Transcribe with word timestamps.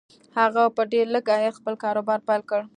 هغه 0.37 0.63
په 0.75 0.81
ډېر 0.91 1.05
لږ 1.15 1.25
عايد 1.33 1.57
خپل 1.59 1.73
کاروبار 1.83 2.19
پيل 2.27 2.41
کړ. 2.49 2.61